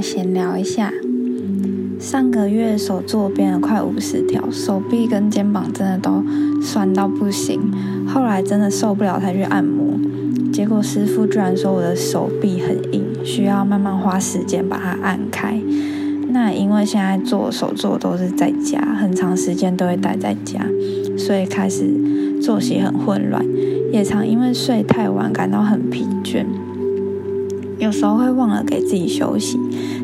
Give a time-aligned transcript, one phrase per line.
[0.00, 0.92] 闲聊一下，
[1.98, 6.22] 上个月手做编了快五十条，手臂跟肩膀真的都
[6.60, 7.60] 酸到不行，
[8.06, 9.98] 后来真的受不了才去按摩，
[10.52, 15.60] 结果师傅居然说我的手臂很硬，需要慢慢花时间把它按开。
[16.28, 20.60] 那因为现在做手作都是在家，很长时间都会待在家，
[21.16, 21.90] 所以开始
[22.42, 23.42] 作息很混乱，
[23.90, 26.44] 也常因为睡太晚感到很疲倦，
[27.78, 29.58] 有时候会忘了给自己休息，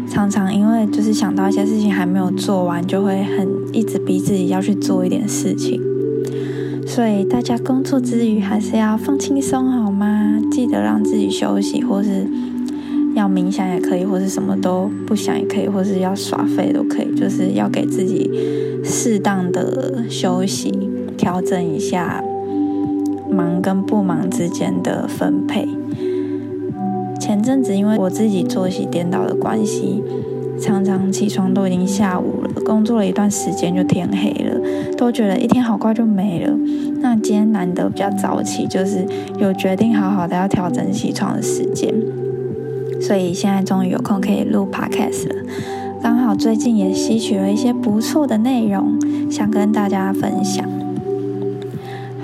[0.08, 5.80] 常常因为就是想到一些事情还没有做完，就会很一直逼自己要去做一点事情，
[6.86, 10.40] 所以大家工作之余还是要放轻松好吗？
[10.50, 12.26] 记得让自己休息，或是。
[13.14, 18.30] 要冥想也可以，或是什么都不想也可以，或是要耍废都可以，就是要给自己
[18.82, 20.72] 适当的休息，
[21.14, 22.24] 调整一下
[23.30, 25.68] 忙跟不忙之间的分配。
[27.22, 30.02] 前阵子因为我自己作息颠倒的关系，
[30.60, 34.60] 常常起床都已经下午了，工作了一段时间就天黑了，
[34.96, 36.52] 都觉得一天好快就没了。
[37.00, 39.06] 那今天难得比较早起，就是
[39.38, 41.94] 有决定好好的要调整起床的时间。
[43.00, 45.34] 所以现在终于有空可以录 podcast 了，
[46.02, 48.98] 刚好最近也吸取了一些不错的内容，
[49.30, 50.68] 想跟大家分享。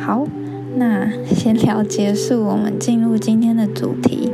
[0.00, 0.26] 好，
[0.74, 4.32] 那闲聊结束，我们进入今天的主题，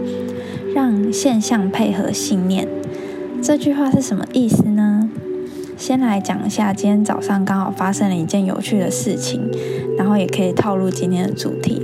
[0.75, 2.67] 让现象配合信念。
[3.41, 5.09] 这句话是什么意思呢？
[5.77, 9.49] 先来讲一下，今天早上刚好发生了一件有趣的事情，
[9.97, 11.81] 然后也可以套入今天的主题。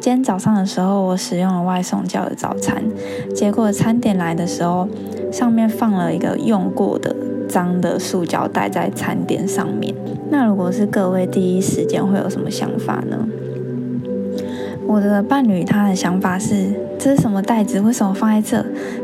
[0.00, 2.82] 今天早上的时候，我使用了外送叫的早餐，
[3.34, 4.88] 结果餐点来的时候，
[5.30, 7.14] 上面放了一个用过的
[7.46, 9.94] 脏的塑胶袋在餐点上面。
[10.30, 13.28] 那如果是各位第一时间会有什么想法呢？
[14.90, 16.68] 我的伴侣他的想法是：
[16.98, 17.80] 这是什么袋子？
[17.80, 18.56] 为什么放在这？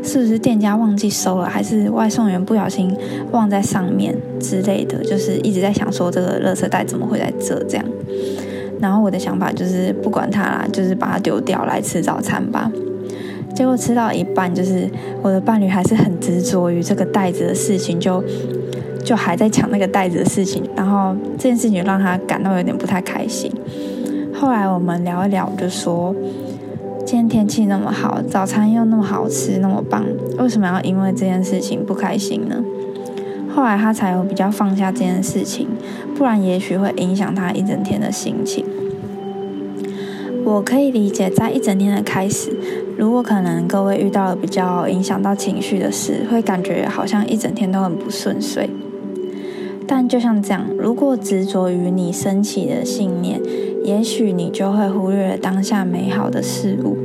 [0.03, 1.45] 是不是店家忘记收了？
[1.45, 2.93] 还是外送员不小心
[3.31, 5.01] 忘在上面之类的？
[5.05, 7.63] 就是一直在想说，这个垃圾袋怎么会在这？
[7.69, 7.85] 这样。
[8.81, 12.69] 然后我的想法就是不管它啦，就是把它丢掉来吃早餐吧。
[13.55, 14.89] 结果吃到一半，就是
[15.21, 18.21] 我的伴侣还是很执着于这个袋子的事情，就
[19.05, 20.61] 就还在抢那个袋子的事情。
[20.75, 23.49] 然后这件事情让他感到有点不太开心。
[24.39, 26.15] 后来我们聊一聊，就说
[26.99, 30.05] 今天天气那么好，早餐又那么好吃，那么棒，
[30.37, 32.63] 为什么要因为这件事情不开心呢？
[33.53, 35.67] 后来他才有比较放下这件事情，
[36.15, 38.63] 不然也许会影响他一整天的心情。
[40.45, 42.55] 我可以理解，在一整天的开始，
[42.95, 48.69] 如果可能各位遇到了比较影响到情绪的事，会感觉好像一整天都很不顺遂。
[49.87, 53.41] 但就像这样，如果执着于你升起的信念，
[53.87, 56.97] 也许你就会忽略了当下美好的事物，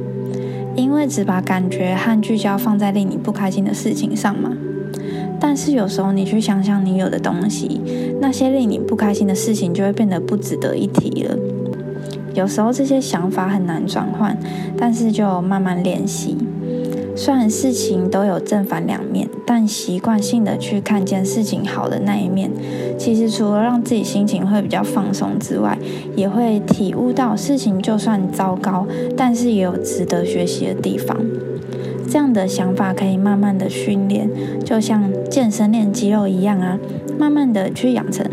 [0.75, 4.51] 因为只把感觉和聚焦放在令你不开心的事情上嘛。
[5.39, 7.81] 但是有时候你去想想你有的东西，
[8.21, 11.37] 那些令你不开心的事情就会变得不值得一提了。
[12.35, 14.37] 有时候这些想法很难转换，
[14.77, 16.37] 但是就慢慢练习。
[17.15, 22.51] 虽然事情都有正反两面，但习惯性的去看见事情好的那一面，
[22.99, 25.79] 其实除了让自己心情会比较放松之外，
[26.17, 28.87] 也会体悟到事情就算糟糕，
[29.17, 31.17] 但是也有值得学习的地方。
[32.09, 34.29] 这样的想法可以慢慢的训练，
[34.65, 36.79] 就像健身练肌肉一样啊，
[37.19, 38.27] 慢慢的去养成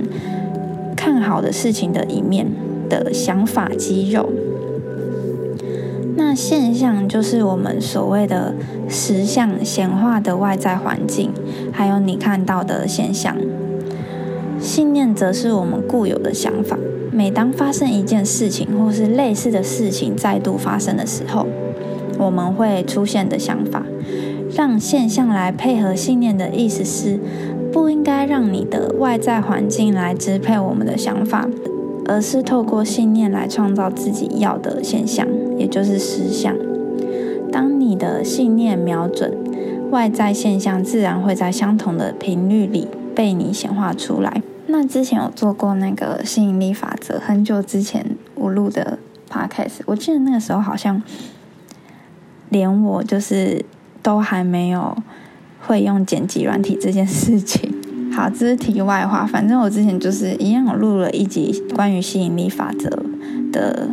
[0.95, 2.47] 看好的事情的一面
[2.89, 4.29] 的想法肌肉。
[6.39, 8.55] 现象就是我们所谓的
[8.88, 11.31] 实相显化的外在环境，
[11.73, 13.35] 还有你看到的现象。
[14.57, 16.77] 信念则是我们固有的想法。
[17.11, 21.45] 每当发生一件事情，或是类似的事情再度发生的时候。
[22.18, 23.83] 我们会出现的想法，
[24.56, 27.19] 让现象来配合信念的意思是，
[27.71, 31.50] 不应该让你的外在环境来支配我们的想法，
[32.06, 35.27] 而是透过信念来创造自己要的现象，
[35.59, 36.56] 也就是实相。
[37.51, 39.31] 当你的信念瞄准，
[39.91, 44.41] 外在现象自然会在相同的频率里被你显化出来。
[44.65, 48.97] 那之前有做过那个吸引力法则，很久之前我录的
[49.29, 51.03] podcast，我记得那个时候好像。
[52.51, 53.63] 连我就是
[54.01, 54.97] 都还没有
[55.62, 57.71] 会用剪辑软体这件事情。
[58.12, 59.23] 好，这是题外话。
[59.23, 62.89] 反正我之前就是一样，我录了一集关于吸引力法则
[63.51, 63.91] 的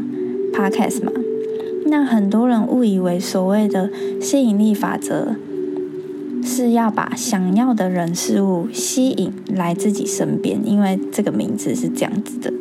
[0.54, 1.12] podcast 嘛。
[1.88, 3.90] 那很多人误以为所谓的
[4.20, 5.36] 吸引力法则
[6.42, 12.52] 是要把想要的人事物吸引来自己身边，因为这个名字是这样子的。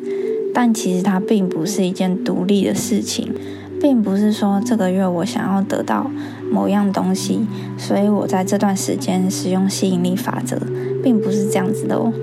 [0.54, 3.34] 但其实它并不是一件独立的事情，
[3.82, 6.10] 并不是说这个月我想要得到
[6.52, 7.42] 某样东西，
[7.78, 10.58] 所以我在这段时间使用吸引力法则，
[11.04, 12.14] 并不是这样子的哦，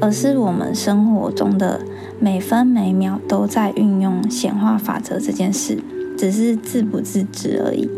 [0.00, 1.80] 而是我们生活中的
[2.18, 5.78] 每分每秒都在运用显化法则这件事，
[6.16, 7.88] 只是自不自知而已。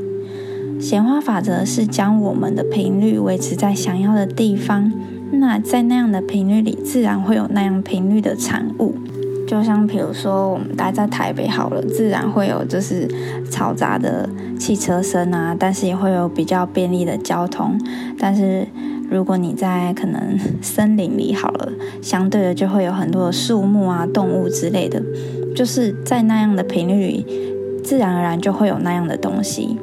[0.80, 4.92] 显化法则是将我们的频率维持在想要的地方。
[5.32, 8.94] 那在那样的频率里，自然会有那样频率的产物。
[9.46, 13.08] 就像比如说，我们待在台北好了，自然会有就是
[13.50, 14.28] 嘈杂的
[14.58, 17.78] 汽车声啊，但是也会有比较便利的交通。
[18.18, 18.66] 但是
[19.10, 21.72] 如果你在可能森林里好了，
[22.02, 25.02] 相对的就会有很多的树木啊、动物之类的。
[25.56, 27.26] 就是在那样的频率里，
[27.88, 29.78] 自然而然就会有那样的东西。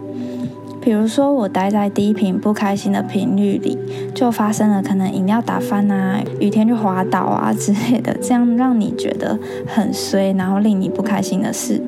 [0.80, 3.75] 比如说，我待在低频不开心的频率里，
[4.13, 11.81] 就发生了可能饮料打翻啊、雨天就滑倒啊之类的，这样让你觉得很衰，然后令你不开心的事。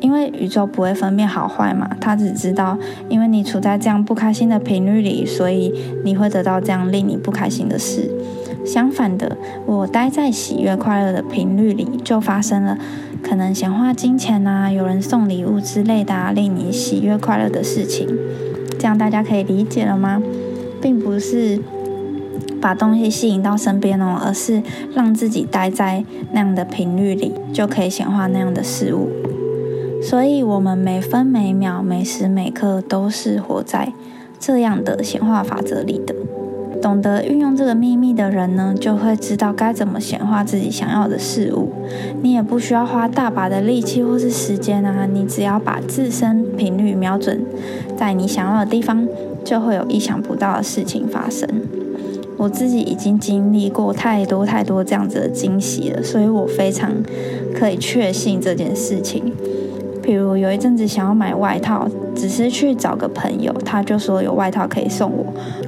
[0.00, 2.76] 因为宇宙不会分辨好坏嘛，它只知道，
[3.08, 5.72] 因为你处在这样不开心的频率里，所以
[6.04, 8.10] 你会得到这样令你不开心的事。
[8.66, 12.76] 相反的，我待在喜悦快乐的频率里，就发生了。
[13.22, 18.08] 可能显化金钱啊，有人送礼物之类的，啊，令你喜悦快乐的事情，
[18.78, 20.22] 这样大家可以理解了吗？
[20.80, 21.60] 并不是
[22.60, 24.62] 把东西吸引到身边哦，而是
[24.94, 29.08] 让自己待在那样的频率里，就可以显化那样的事物。
[30.02, 33.92] 所以，我们每分每秒、每时每刻都是活在
[34.38, 36.14] 这样的显化法则里的。
[36.80, 41.70] 懂得运用这个秘密的人呢，就会知道该怎么显化自己想要的事物。
[42.22, 47.42] 你也不需要花大把的力气或是时间啊，你只要把自身频率瞄准
[47.96, 49.06] 在你想要的地方，
[49.44, 51.48] 就会有意想不到的事情发生。
[52.38, 56.90] 我自己已经经历过太多太多这样子的惊喜了，所以我非常
[57.54, 59.30] 可以确信这件事情。
[60.02, 65.24] 比如有一阵子想要买外套，只是去找个朋友，他就说有外套可以送我；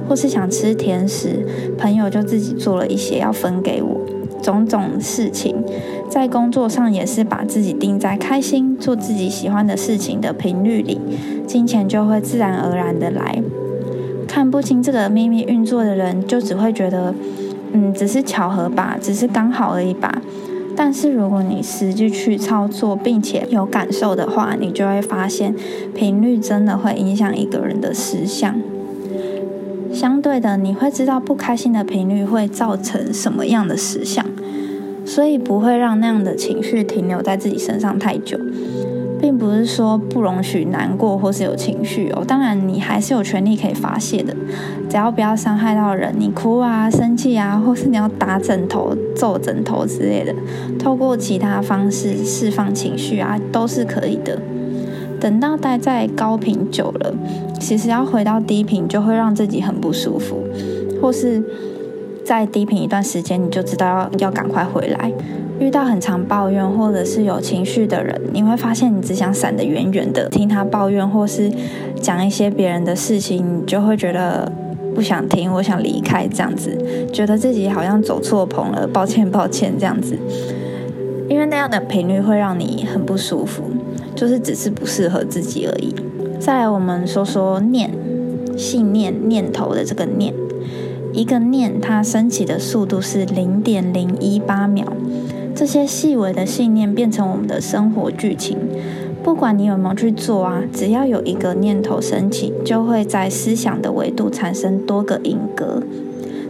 [0.07, 1.45] 或是想吃甜食，
[1.77, 4.01] 朋友就自己做了一些要分给我。
[4.41, 5.55] 种种事情，
[6.09, 10.99] 在工作上也是把自己定在开心、做自己喜欢的事情的频率里，
[11.47, 13.41] 金钱就会自然而然的来。
[14.27, 17.15] 看不清这个秘密运作的人，就只会觉得，
[17.71, 20.21] 嗯，只是巧合吧，只是刚好而已吧。
[20.75, 25.55] 但是如果你实际去操作，并且有感受的话，你就会发现
[25.93, 28.59] 频率真的会影响一个人的思想。
[29.93, 34.25] 相对的，你会知道不开心的频率会造成什么样的思想，
[35.05, 38.39] 所以不会让那样的情绪停留在自己身上太久。
[39.21, 44.35] 并不是说不容许难过或是有情绪哦，当然你还是有权利可以发泄的，
[44.93, 46.13] 只要不要伤害到人。
[46.19, 50.31] 你哭啊、生气啊，或是你要打枕头、揍枕头之类的，
[50.77, 54.39] 透过其他方式释放情绪啊，都是可以的。
[55.19, 57.11] 等到待在高频久了，
[57.59, 60.43] 其实要回到低频就会让自己很不舒服，
[61.01, 61.43] 或是
[62.23, 65.11] 在低频一段时间，你就知道要要赶快回来。
[65.59, 71.51] 遇到很常抱怨或者是有情绪的人，你会发现你只想闪得远远的，听他抱怨或是
[71.99, 74.51] 讲一些别人的事情，你就会觉得
[74.93, 76.77] 不想听，我想离开这样子，
[77.11, 80.17] 觉得自己好像走错棚了，抱歉抱歉这样子，
[81.29, 83.63] 因为那样的频率会让你很不舒服，
[84.15, 85.93] 就是只是不适合自己而已。
[86.39, 87.89] 再来，我们说说念、
[88.57, 90.33] 信念、念头的这个念，
[91.13, 94.85] 一个念它升起的速度是零点零一八秒。
[95.55, 98.57] 这些细微的信念变成我们的生活剧情，
[99.23, 105.81] 不管你有没有去做啊，只要有一个念头升起，就会在思想的维度产生多个因格。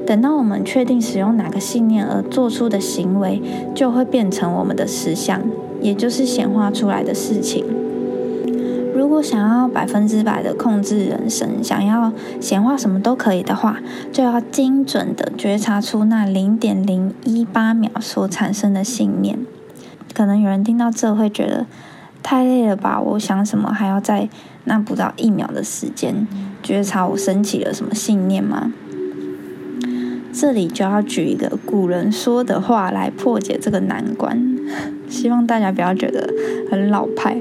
[0.08, 3.42] 等到我们确定使用哪个信念而做出的行为，
[3.76, 5.40] 就会变成我们的实相，
[5.82, 7.64] 也就是显化出来的事情。
[8.96, 12.12] 如果想要百分之百的控制人生，想要
[12.42, 13.80] 显化什么都可以的话，
[14.12, 19.40] 就要精准的觉察出那零点零一八秒所产生的信念。
[20.14, 21.66] 可能有人听到这会觉得
[22.24, 23.00] 太累了吧？
[23.00, 24.30] 我想什么还要在
[24.64, 26.26] 那不到一秒的时间
[26.64, 28.74] 觉察我升起了什么信念吗？
[30.32, 34.58] 这里就要举一个古人说的话来破解这个难关，
[35.08, 36.34] 希望大家不要觉得
[36.72, 37.38] 很老派。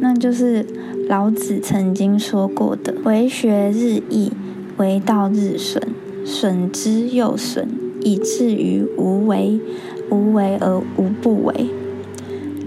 [0.00, 0.64] 那就是
[1.08, 4.32] 老子曾经说过的：“为学日益，
[4.78, 5.82] 为道日损，
[6.24, 7.68] 损之又损，
[8.00, 9.60] 以至于无为。
[10.10, 11.66] 无为而无不为。”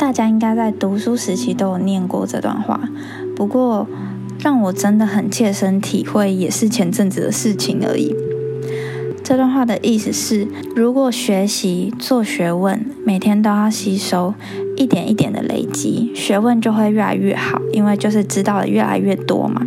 [0.05, 2.79] 大家应该在读书时期都有念过这段话。
[3.35, 3.87] 不过，
[4.37, 8.15] 让我真的很切身体会，也是前阵子的事情而已。
[9.23, 14.35] 这段话的意思是，如果学习做学问，每天都要吸收，
[14.77, 19.65] 一点一点的累积，学问就会越来越好，因为就是知道的越来越多嘛。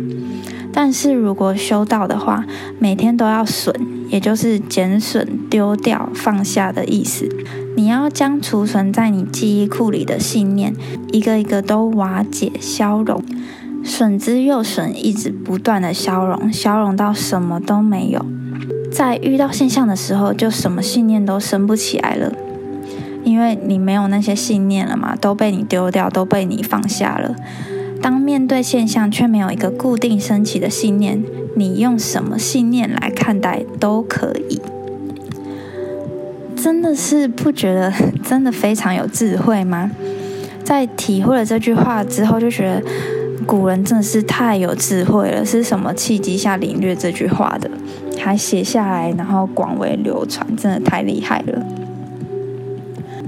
[0.71, 2.45] 但是如果修道的话，
[2.79, 3.75] 每天都要损，
[4.09, 7.29] 也就是减损、丢掉、放下的意思。
[7.77, 10.73] 你要将储存在你记忆库里的信念，
[11.11, 13.23] 一个一个都瓦解、消融，
[13.83, 18.25] 损之又损，一直不断的消融，消融到什么都没有。
[18.91, 22.33] 在遇到现象的时候，就什么信念都升不起来了，
[23.23, 27.35] 因为你没有那些信念了嘛，都被你丢掉，都被你放下了。
[28.01, 31.23] 当面对现象却没有一个固定升起的信念，
[31.55, 34.61] 你用什么信念来看待都可以。
[36.55, 39.91] 真的是不觉得真的非常有智慧吗？
[40.63, 42.83] 在体会了这句话之后，就觉得
[43.45, 45.45] 古人真的是太有智慧了。
[45.45, 47.71] 是什么契机下领略这句话的？
[48.19, 51.65] 还写下来，然后广为流传，真的太厉害了。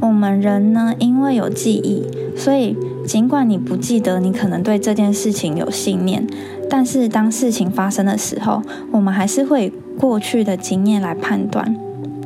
[0.01, 2.75] 我们人呢，因为有记忆，所以
[3.05, 6.27] 尽管你不记得，你可能对这件事情有信念，
[6.71, 8.61] 但是当事情发生的时候，
[8.93, 11.75] 我们还是会过去的经验来判断，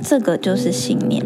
[0.04, 1.26] 这个就是信念，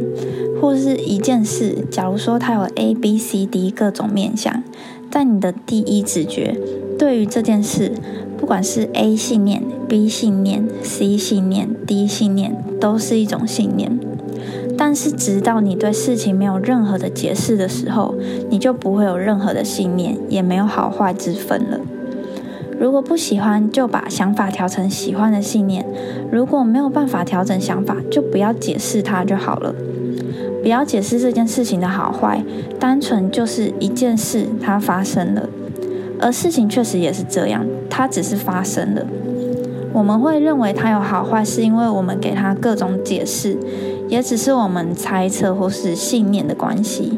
[0.61, 1.85] 或是一件事。
[1.91, 4.63] 假如说它有 A、B、C、D 各种面向，
[5.11, 6.57] 在你的第一直觉，
[6.97, 7.91] 对于这件事。
[8.39, 13.99] 不管是 A 信念、B 信念、C 信念、D 信念，都是一种信念。
[14.77, 18.15] 但是，直到你对事情没有任何的解释的时候，
[18.49, 21.81] 你就不会有任何的信念，也没有好坏之分了。
[22.79, 25.83] 如果不喜欢，就把想法调成喜欢的信念；
[26.31, 29.75] 如果没有办法调整想法，就不要解释它就好了。
[30.61, 32.43] 不要解释这件事情的好坏，
[32.79, 35.49] 单纯就是一件事它发生了。
[36.21, 39.05] 而事情确实也是这样，它只是发生了。
[39.91, 43.57] 我们会认为它有好坏，是因为我们给它各种解释，
[44.07, 47.17] 也只是我们猜测或是信念的关系，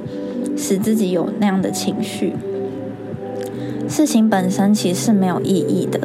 [0.58, 2.34] 使自己有那样的情绪。
[3.92, 6.00] 事情本身其实是没有意义的，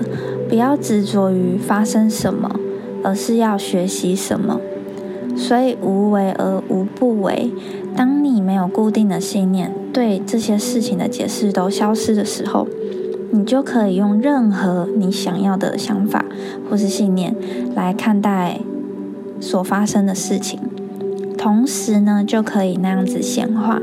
[0.48, 2.58] 不要执着于发生什么，
[3.04, 4.60] 而是要学习什么。
[5.36, 7.52] 所以无为而无不为。
[7.94, 12.66] 当你没有固定的信念，对这些事情的解释都消失的时候。
[13.32, 16.24] 你就可以用任何你想要的想法
[16.70, 17.34] 或是信念
[17.74, 18.60] 来看待
[19.40, 20.60] 所发生的事情，
[21.36, 23.82] 同时呢，就可以那样子显化，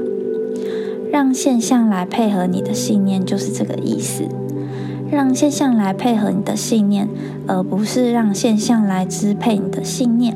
[1.13, 4.23] 让现象来配合你的信念，就是这个意思。
[5.11, 7.07] 让现象来配合你的信念，
[7.45, 10.35] 而不是让现象来支配你的信念。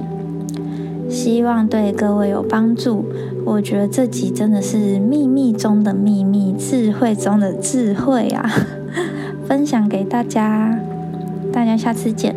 [1.10, 3.06] 希望对各位有帮助。
[3.44, 8.48] 我觉得这集真的是秘密中的秘密，智慧中的智慧啊！
[9.50, 10.80] 分享给大家，
[11.52, 12.36] 大家下次见。